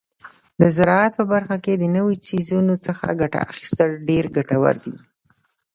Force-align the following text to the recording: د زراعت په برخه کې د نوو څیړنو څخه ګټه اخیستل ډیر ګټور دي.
د 0.59 0.61
زراعت 0.77 1.13
په 1.19 1.23
برخه 1.33 1.57
کې 1.63 1.73
د 1.77 1.83
نوو 1.95 2.11
څیړنو 2.25 2.75
څخه 2.85 3.17
ګټه 3.21 3.39
اخیستل 3.51 3.89
ډیر 4.07 4.25
ګټور 4.35 4.75
دي. 4.83 4.95